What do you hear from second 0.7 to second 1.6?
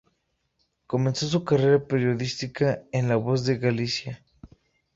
Comenzó su